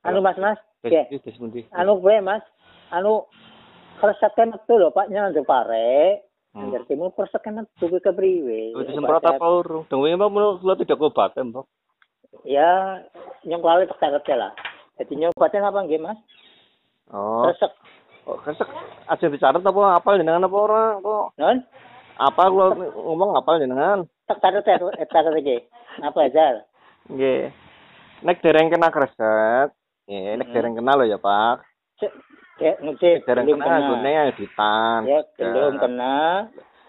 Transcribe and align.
Anu 0.00 0.24
Mas 0.24 0.38
Mas, 0.40 0.56
ya. 0.86 1.04
Anu 1.76 2.00
gue 2.00 2.16
Mas, 2.24 2.40
anu 2.88 3.28
kreseken 4.00 4.56
metu 4.56 4.80
lho 4.80 4.88
Pak 4.90 5.12
nyandur 5.12 5.44
pare. 5.44 6.24
Hmm. 6.56 6.72
Nyandur 6.72 6.88
timu 6.88 7.12
kreseken 7.12 7.60
metu 7.60 7.84
kuwi 7.84 8.00
kepriwe? 8.00 8.60
Wis 8.80 8.88
disemprot 8.88 9.20
apa 9.20 9.44
urung? 9.44 9.84
Dong 9.92 10.00
wingi 10.00 10.16
Mbak 10.16 10.30
menurut 10.32 10.56
kula 10.64 10.74
tidak 10.80 11.04
obat 11.04 11.36
Mbak. 11.36 11.66
Ya, 12.48 13.02
nyong 13.44 13.60
kali 13.60 13.84
tak 13.90 14.00
ngerti 14.00 14.32
lah. 14.32 14.52
Jadi 14.96 15.12
nyobatin 15.20 15.68
apa 15.68 15.84
nggih 15.84 16.00
Mas? 16.00 16.18
Oh, 17.10 17.42
Kresek, 17.42 17.72
oh 18.30 18.38
kesek 18.40 18.68
aja 19.10 19.26
dicatat 19.26 19.66
apa 19.66 19.80
apal 19.98 20.16
jenengan 20.16 20.46
apa 20.46 20.56
ora? 20.56 20.84
Kok 21.02 21.24
non? 21.36 21.58
apa 22.20 22.52
kula 22.52 22.66
ngomong 22.94 23.36
apal 23.36 23.58
jenengan? 23.60 24.06
Tak 24.28 24.40
taruh 24.40 24.62
tak 24.64 24.80
tak 25.08 25.36
iki. 25.40 25.64
Apa 26.04 26.28
aja? 26.28 26.64
Nggih. 27.10 27.50
Nek 28.20 28.44
dereng 28.44 28.68
kena 28.68 28.92
kresek, 28.92 29.72
nggih, 30.10 30.34
nek 30.34 30.46
Hmm. 30.50 30.54
dereng 30.58 30.74
kena 30.74 30.92
lho 30.92 31.04
ya, 31.06 31.18
Pak. 31.22 31.62
Ngerti 32.58 33.08
Nek 33.14 33.24
dereng 33.24 33.46
belum 33.46 33.60
kena 33.62 33.70
kena. 33.72 33.88
gune 33.88 34.10
yang 34.10 34.28
ditan. 34.34 35.00
Ya, 35.06 35.20
belum 35.38 35.72
kena. 35.78 36.16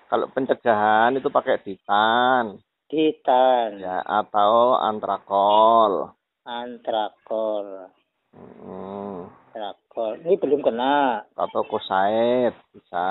Kalau 0.10 0.26
pencegahan 0.28 1.16
itu 1.16 1.30
pakai 1.30 1.62
ditan 1.62 2.58
Titan, 2.90 3.80
ya 3.80 4.04
atau 4.04 4.76
antrakol. 4.76 6.12
antrakol, 6.44 7.88
Hmm. 8.34 9.32
antrakol. 9.48 10.20
Ini 10.20 10.36
belum 10.36 10.60
kena. 10.60 11.24
Atau 11.32 11.64
kosaid 11.64 12.52
bisa. 12.74 13.08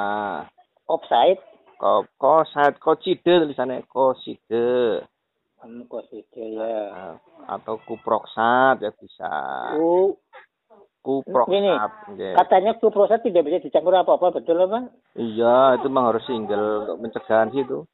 Offside, 0.85 1.41
Ko 1.79 2.05
kosaid 2.19 2.77
kocide 2.77 3.41
tulisannya 3.41 3.89
kocide. 3.89 5.01
Kok 5.61 6.05
situ 6.09 6.41
ya. 6.57 6.75
Nah, 6.89 7.15
atau 7.49 7.77
kuproksat 7.85 8.81
ya 8.81 8.91
bisa. 8.97 9.33
Uh, 9.77 10.17
Kuproksat. 11.01 12.13
nggih. 12.13 12.37
katanya 12.37 12.77
kuprosa 12.77 13.17
tidak 13.25 13.49
bisa 13.49 13.65
dicampur 13.65 13.97
apa-apa, 13.97 14.37
betul 14.37 14.61
apa? 14.61 14.93
Iya, 15.17 15.81
itu 15.81 15.89
memang 15.89 16.13
harus 16.13 16.25
single 16.29 16.85
untuk 16.85 16.97
pencegahan 17.09 17.49
sih 17.57 17.65
itu. 17.65 17.89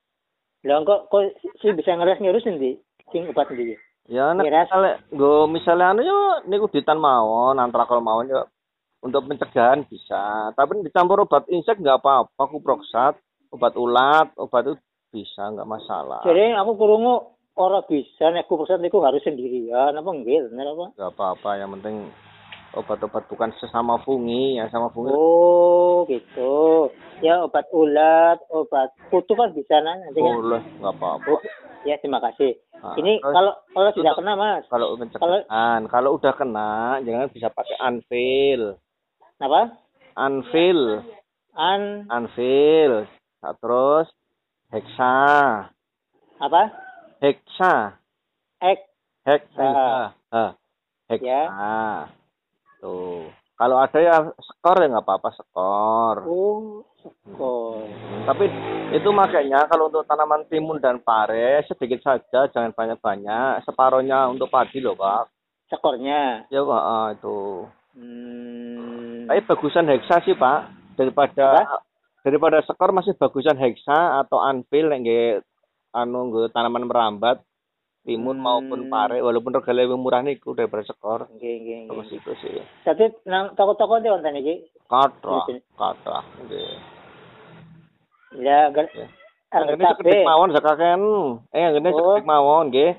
Lah 0.67 0.83
kok 0.83 1.07
kok 1.07 1.23
sih 1.63 1.71
bisa 1.71 1.95
ngeres 1.95 2.19
ngurus 2.19 2.43
nanti? 2.43 2.75
Sing 3.15 3.31
obat 3.31 3.47
sendiri. 3.47 3.79
Ya 4.11 4.35
nek 4.35 4.47
Miras. 4.47 4.67
misalnya 4.67 4.93
go 5.15 5.47
misalnya 5.47 5.95
anu 5.95 6.03
yo 6.03 6.19
niku 6.51 6.67
ditan 6.71 6.99
mawon, 6.99 7.63
antrakol 7.63 8.03
mawon 8.03 8.31
yo 8.31 8.51
untuk 9.07 9.23
pencegahan 9.31 9.87
bisa. 9.87 10.51
Tapi 10.59 10.83
dicampur 10.83 11.23
obat 11.23 11.47
insek 11.47 11.79
nggak 11.79 12.03
apa-apa, 12.03 12.43
kuproksat, 12.51 13.15
obat 13.55 13.79
ulat, 13.79 14.35
obat 14.35 14.67
itu 14.67 14.75
bisa 15.15 15.47
nggak 15.55 15.71
masalah. 15.71 16.27
Jadi 16.27 16.59
aku 16.59 16.75
kurungu 16.75 17.36
ora 17.57 17.81
bisa 17.89 18.29
nek 18.29 18.47
kuprosa 18.47 18.77
niku 18.77 19.01
harus 19.01 19.25
sendirian 19.25 19.97
apa 19.97 20.11
enggak 20.13 20.53
bener 20.53 20.77
apa? 20.77 20.87
Nggak 20.93 21.13
apa-apa, 21.17 21.51
yang 21.57 21.73
penting 21.81 22.13
obat-obat 22.77 23.25
bukan 23.33 23.51
sesama 23.57 23.97
fungi, 24.05 24.61
yang 24.61 24.69
sama 24.69 24.93
fungi. 24.93 25.09
Oh, 25.17 26.05
gitu. 26.05 26.93
Ya 27.25 27.41
obat 27.41 27.65
ulat, 27.73 28.45
obat 28.53 28.93
kutu 29.09 29.33
kan 29.33 29.57
bisa 29.57 29.81
nah, 29.81 29.97
nanti 29.97 30.21
kan. 30.21 30.37
Boleh, 30.37 30.63
nggak 30.85 30.95
apa-apa. 31.01 31.29
Oh, 31.33 31.41
ya 31.89 31.97
terima 31.97 32.21
kasih. 32.21 32.61
Nah, 32.77 32.93
Ini 33.01 33.25
kalau 33.25 33.53
kalau 33.73 33.91
tidak 33.97 34.15
kena 34.21 34.33
Mas, 34.37 34.65
kalau 34.69 34.87
pencegahan, 35.01 35.81
kalau 35.89 36.11
udah 36.21 36.33
kena 36.37 37.01
jangan 37.09 37.33
bisa 37.33 37.49
pakai 37.49 37.77
anfil. 37.81 38.77
apa? 39.41 39.73
Anfil, 40.17 41.01
An 41.57 42.05
anfil. 42.13 43.09
Nah, 43.41 43.55
terus 43.57 44.09
heksa. 44.69 45.17
apa? 46.37 46.86
Heksa. 47.27 47.99
Ek 48.63 48.87
Heksa. 49.27 49.67
Ah. 49.67 50.07
Ah. 50.31 50.51
Heksa. 51.11 51.27
Ya. 51.27 51.43
Tuh. 52.79 53.27
Kalau 53.59 53.83
ada 53.83 53.99
ya 53.99 54.31
skor 54.39 54.79
ya 54.79 54.87
nggak 54.87 55.03
apa-apa 55.03 55.35
skor. 55.35 56.17
oh 56.23 56.87
sekol. 57.03 57.83
Tapi 58.31 58.47
itu 58.95 59.09
makanya 59.11 59.67
kalau 59.67 59.91
untuk 59.91 60.07
tanaman 60.07 60.47
timun 60.47 60.79
dan 60.79 61.03
pare 61.03 61.67
sedikit 61.67 61.99
saja, 62.05 62.47
jangan 62.55 62.71
banyak-banyak. 62.71 63.67
Separohnya 63.67 64.31
untuk 64.31 64.47
padi 64.47 64.79
loh 64.79 64.95
pak. 64.95 65.27
Skornya. 65.67 66.47
Ya 66.47 66.63
Pak, 66.63 66.85
ah, 66.87 67.09
itu. 67.11 67.67
Hmm. 67.99 69.27
Tapi 69.27 69.41
bagusan 69.51 69.91
heksa 69.91 70.23
sih 70.23 70.39
pak 70.39 70.71
daripada 70.95 71.67
daripada 72.23 72.63
skor 72.63 72.95
masih 72.95 73.19
bagusan 73.19 73.59
heksa 73.59 74.23
atau 74.23 74.39
anvil 74.39 74.95
yang 74.95 75.03
anu 75.97 76.29
nggo 76.29 76.53
tanaman 76.53 76.85
merambat 76.85 77.41
timun 78.05 78.37
Hmm. 78.37 78.45
maupun 78.45 78.81
pare 78.87 79.19
walaupun 79.19 79.51
regane 79.51 79.83
lebih 79.83 79.99
murah 79.99 80.21
niku 80.21 80.53
daripada 80.53 80.85
skor. 80.85 81.27
Nggih, 81.33 81.55
nggih, 81.59 81.77
nggih. 81.83 81.91
Terus 81.91 82.11
itu 82.13 82.33
sih. 82.39 82.57
Tapi 82.85 83.05
nang 83.25 83.57
toko-toko 83.57 83.99
ndi 83.99 84.13
wonten 84.13 84.39
iki? 84.39 84.63
Kathah, 84.87 85.43
Iya, 85.49 85.59
kathah. 85.75 86.23
Nggih. 86.45 86.73
Ya, 88.37 88.71
gar 88.71 88.87
Ya. 88.93 89.09
Ini 89.57 89.79
sekedik 89.81 90.23
mawon 90.23 90.53
sakaken. 90.53 91.03
Eh, 91.51 91.65
ngene 91.73 91.89
Oh. 91.91 91.97
sekedik 91.97 92.29
mawon 92.29 92.69
nggih. 92.69 92.93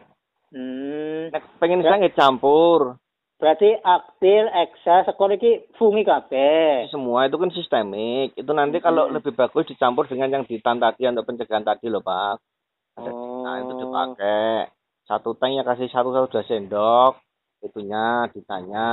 Hmm. 0.49 1.29
Nek 1.29 1.43
pengen 1.59 1.83
Ya. 1.83 1.91
saya 1.91 1.97
nggih 2.01 2.17
campur. 2.17 2.97
Berarti 3.37 3.69
aktil, 3.77 4.49
eksa, 4.49 5.05
skor 5.05 5.29
iki 5.29 5.69
fungi 5.77 6.01
kabeh. 6.01 6.89
Semua 6.89 7.29
itu 7.29 7.37
kan 7.37 7.53
sistemik. 7.53 8.33
Itu 8.33 8.49
nanti 8.49 8.81
kalau 8.81 9.07
Hmm. 9.07 9.13
lebih 9.13 9.31
bagus 9.31 9.69
dicampur 9.69 10.09
dengan 10.09 10.33
yang 10.33 10.43
ditan 10.43 10.81
tadi 10.81 11.05
untuk 11.05 11.29
pencegahan 11.29 11.61
tadi 11.61 11.85
loh, 11.85 12.01
Pak. 12.01 12.41
Nah, 13.47 13.63
itu 13.63 13.73
dipakai. 13.79 14.67
Satu 15.07 15.39
tank 15.39 15.55
ya 15.55 15.63
kasih 15.63 15.87
satu 15.87 16.11
satu 16.11 16.27
dua 16.27 16.43
sendok. 16.43 17.13
Itunya 17.63 18.27
ditanya. 18.35 18.87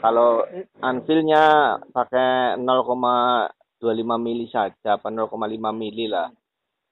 Kalau 0.00 0.48
anfilnya 0.80 1.76
pakai 1.92 2.56
0,25 2.56 4.16
mili 4.16 4.48
saja, 4.48 4.96
apa 4.96 5.12
0,5 5.12 5.36
mili 5.76 6.08
lah. 6.08 6.32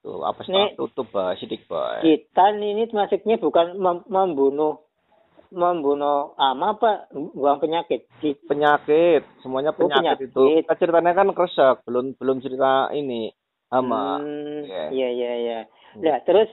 Tuh, 0.04 0.22
apa 0.28 0.44
sih 0.44 0.52
tutup, 0.76 1.08
Pak, 1.08 1.40
sidik, 1.40 1.64
Pak. 1.64 2.04
Titan 2.04 2.60
ini 2.60 2.84
maksudnya 2.92 3.40
bukan 3.40 3.80
mem- 3.80 4.06
membunuh 4.06 4.84
membunuh 5.48 6.36
ama 6.36 6.76
apa 6.76 7.08
buang 7.10 7.56
penyakit. 7.58 8.04
Penyakit, 8.20 9.24
semuanya 9.40 9.72
Oh, 9.72 9.88
penyakit, 9.88 10.28
itu. 10.28 10.36
penyakit. 10.36 10.68
Kita 10.68 10.74
ceritanya 10.76 11.12
kan 11.16 11.32
kresek, 11.32 11.88
belum 11.88 12.12
belum 12.20 12.44
cerita 12.44 12.92
ini 12.92 13.32
hama. 13.68 14.18
Hmm, 14.18 14.64
Iya. 14.64 14.84
Iya 14.90 15.08
iya 15.10 15.32
iya. 15.36 15.58
Nah, 15.98 16.18
terus 16.22 16.48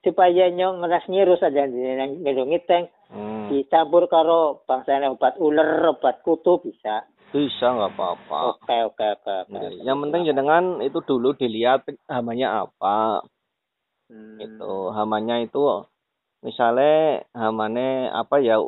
supaya 0.00 0.46
nyong 0.48 0.80
ngeras 0.80 1.04
ngirus 1.10 1.42
aja 1.42 1.66
yang 1.66 2.22
ngelungi 2.22 2.60
tank 2.64 2.86
Hmm. 3.06 3.46
dicampur 3.48 4.10
karo 4.10 4.66
bangsane 4.66 5.06
obat 5.06 5.38
ular, 5.38 5.94
obat 5.94 6.22
kutu 6.22 6.58
bisa. 6.58 7.06
Bisa 7.30 7.70
nggak 7.70 7.94
apa-apa. 7.94 8.38
Oke 8.54 8.76
oke 8.82 9.06
oke. 9.14 9.34
oke. 9.46 9.54
Oke, 9.54 9.82
Yang 9.82 9.98
penting 10.02 10.22
jangan 10.26 10.64
itu 10.82 10.98
dulu 11.02 11.34
dilihat 11.34 11.86
hamanya 12.06 12.66
apa. 12.66 13.22
Hmm. 14.10 14.38
Itu 14.38 14.90
hamanya 14.90 15.38
itu 15.38 15.86
misalnya 16.42 17.22
hamane 17.30 18.10
apa 18.10 18.38
ya 18.38 18.58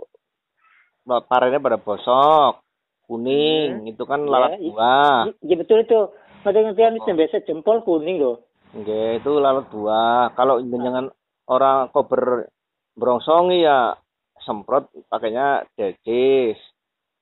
parenya 1.27 1.59
pada 1.59 1.79
bosok, 1.79 2.61
kuning, 3.09 3.89
itu 3.89 4.03
kan 4.05 4.23
Ya, 4.23 4.31
lalat 4.31 4.53
i- 4.61 4.71
buah. 4.71 5.19
Iya 5.41 5.57
betul 5.57 5.79
itu. 5.83 6.01
Ngerti-ngertian 6.49 6.95
Oh. 6.95 6.99
itu 6.99 7.11
biasa 7.15 7.37
jempol 7.45 7.79
kuning 7.83 8.19
loh. 8.19 8.37
Oke, 8.71 9.17
itu 9.17 9.31
lalat 9.35 9.69
buah. 9.69 10.33
Kalau 10.33 10.57
jangan 10.59 11.13
orang 11.47 11.89
kober 11.89 12.49
brongsongi 12.93 13.63
ya 13.63 13.93
semprot 14.39 14.89
pakainya 15.07 15.69
decis. 15.75 16.57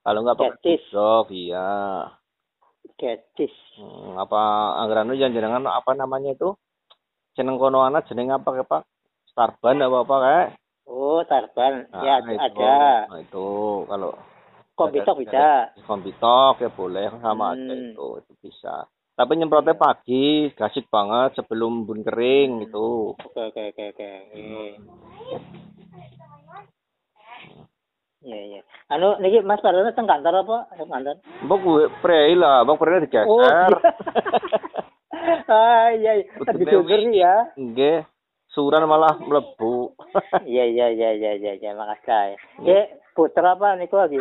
Kalau 0.00 0.22
nggak 0.22 0.38
pakai 0.38 0.54
Decis. 0.56 0.82
gudok, 0.86 1.26
iya. 1.30 2.06
Gadis. 2.94 3.52
Hmm, 3.76 4.16
apa 4.16 4.40
anggaran 4.78 5.12
yang 5.12 5.28
jenengan 5.28 5.66
apa 5.66 5.92
namanya 5.92 6.32
itu? 6.32 6.54
Jeneng 7.34 7.58
kono 7.58 7.82
anak 7.82 8.06
jeneng 8.06 8.30
apa 8.30 8.54
Pak? 8.56 8.82
Starban 9.28 9.82
apa 9.82 9.96
apa 10.00 10.14
kayak? 10.16 10.46
Oh, 10.86 11.20
tarban. 11.26 11.84
Nah, 11.90 12.00
ya 12.00 12.14
itu. 12.22 12.38
ada. 12.38 12.78
Nah, 13.06 13.20
itu 13.20 13.46
kalau 13.84 14.14
Kompitok 14.72 15.16
ada- 15.18 15.20
bisa. 15.20 15.48
kompitok 15.84 16.54
ya 16.58 16.70
boleh 16.70 17.08
sama 17.18 17.52
aja 17.52 17.64
Hmm. 17.66 17.90
itu 17.90 18.06
itu 18.16 18.32
bisa. 18.40 18.86
Tapi 19.16 19.32
nyemprotnya 19.34 19.72
pagi, 19.72 20.52
gasik 20.52 20.92
banget 20.92 21.32
sebelum 21.34 21.82
bun 21.82 22.04
kering 22.04 22.50
Hmm. 22.52 22.60
gitu. 22.62 23.16
Oke 23.16 23.40
oke 23.64 23.82
oke 23.88 24.06
oke. 24.12 24.44
Iya 28.20 28.38
iya. 28.42 28.60
Anu 28.90 29.16
niki 29.16 29.40
Mas 29.40 29.62
Parana 29.62 29.88
teng 29.90 30.04
kantor 30.04 30.42
apa? 30.42 30.56
Teng 30.74 30.90
kantor. 30.90 31.16
Mbok 31.46 31.62
prei 32.02 32.34
lah, 32.34 32.60
mbok 32.60 32.76
prei 32.76 33.00
digeser. 33.00 33.24
Oh. 33.24 33.70
ah 35.48 35.88
iya 35.94 36.20
iya. 36.20 36.26
Kudu 36.34 36.58
Di 36.58 36.64
Jogor 36.66 37.00
lewi. 37.00 37.16
ya. 37.16 37.36
Nggih, 37.54 38.02
suran 38.50 38.84
malah 38.84 39.16
mlebu. 39.16 39.94
Iya 40.44 40.64
iya 40.66 40.86
iya 40.90 41.10
iya 41.14 41.30
iya 41.36 41.52
iya 41.54 41.70
makasih. 41.72 42.36
Ya 42.66 42.84
putra 43.14 43.54
apa 43.54 43.78
niku 43.78 43.96
lagi. 43.96 44.18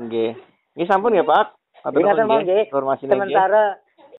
Nggih. 0.00 0.32
Nggih 0.72 0.86
sampun 0.86 1.12
ya, 1.12 1.26
Pak. 1.26 1.58
Atur 1.86 2.00
Ingat 2.02 2.14
nuwun, 2.18 2.26
mau 2.26 2.38
nggih. 2.42 2.46
nggih. 2.50 2.62
Informasi 2.66 3.02
nggih. 3.06 3.14
Sementara 3.14 3.62